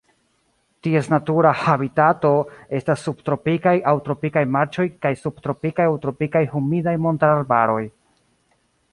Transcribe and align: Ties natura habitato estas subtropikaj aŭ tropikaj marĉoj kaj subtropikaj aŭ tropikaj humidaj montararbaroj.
Ties 0.85 1.07
natura 1.13 1.49
habitato 1.63 2.31
estas 2.77 3.03
subtropikaj 3.09 3.73
aŭ 3.91 3.93
tropikaj 4.07 4.43
marĉoj 4.55 4.85
kaj 5.07 5.11
subtropikaj 5.25 5.85
aŭ 5.91 5.93
tropikaj 6.07 6.41
humidaj 6.55 6.95
montararbaroj. 7.05 7.83